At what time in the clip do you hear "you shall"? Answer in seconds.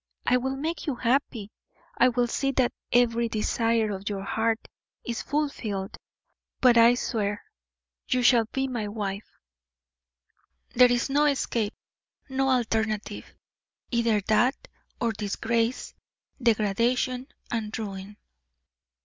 8.07-8.45